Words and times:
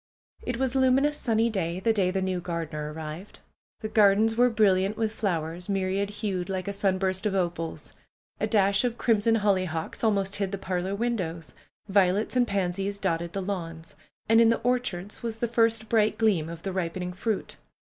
It 0.41 0.57
was 0.57 0.73
a 0.73 0.79
luminous 0.79 1.15
sunny 1.15 1.47
day, 1.51 1.79
the 1.79 1.93
day 1.93 2.09
the 2.09 2.23
new 2.23 2.41
gar 2.41 2.65
dener 2.65 2.91
arrived. 2.91 3.37
The 3.81 3.87
gardens 3.87 4.35
were 4.35 4.49
brilliant 4.49 4.97
with 4.97 5.11
flowers, 5.13 5.69
myriad 5.69 6.09
hued, 6.09 6.49
like 6.49 6.67
a 6.67 6.73
sunburst 6.73 7.27
of 7.27 7.35
opals. 7.35 7.93
A 8.39 8.47
dash 8.47 8.83
of 8.83 8.97
crim 8.97 9.21
son 9.21 9.35
hollyhocks 9.35 10.03
almost 10.03 10.37
hid 10.37 10.51
the 10.51 10.57
parlor 10.57 10.95
windows. 10.95 11.53
Vio 11.87 12.13
lets 12.13 12.35
and 12.35 12.47
pansies 12.47 12.97
dotted 12.97 13.33
the 13.33 13.43
lawns. 13.43 13.95
And 14.27 14.41
in 14.41 14.49
the 14.49 14.61
orchards 14.61 15.21
was 15.21 15.37
the 15.37 15.47
first 15.47 15.87
bright 15.87 16.17
gleam 16.17 16.49
of 16.49 16.63
the 16.63 16.73
ripening 16.73 17.13
fruit. 17.13 17.57